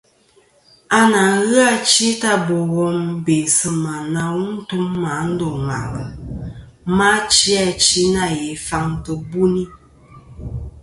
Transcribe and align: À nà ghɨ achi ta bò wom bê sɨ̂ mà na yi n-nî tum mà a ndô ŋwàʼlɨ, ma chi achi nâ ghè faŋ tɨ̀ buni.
À 0.99 1.01
nà 1.11 1.21
ghɨ 1.47 1.57
achi 1.73 2.07
ta 2.21 2.31
bò 2.45 2.57
wom 2.73 2.99
bê 3.25 3.37
sɨ̂ 3.57 3.71
mà 3.83 3.93
na 4.13 4.23
yi 4.37 4.43
n-nî 4.47 4.61
tum 4.69 4.85
mà 5.01 5.09
a 5.21 5.27
ndô 5.31 5.47
ŋwàʼlɨ, 5.67 6.03
ma 6.97 7.09
chi 7.33 7.49
achi 7.67 8.01
nâ 8.15 8.23
ghè 8.37 8.49
faŋ 8.67 8.85
tɨ̀ 9.03 9.15
buni. 9.29 9.63